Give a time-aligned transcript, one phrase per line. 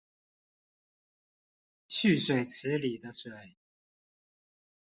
[1.87, 3.55] 蓄水池裡的水